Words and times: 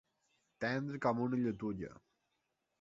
Tendre 0.65 1.01
com 1.05 1.21
una 1.27 1.41
lletuga. 1.43 1.95